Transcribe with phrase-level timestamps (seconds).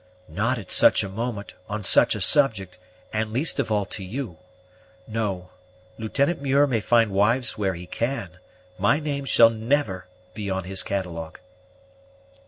[0.27, 2.79] "Not at such a moment, on such a subject,
[3.13, 4.39] and least of all to you.
[5.07, 5.51] No;
[5.99, 8.39] Lieutenant Muir may find wives where he can
[8.79, 11.37] my name shall never be on his catalogue."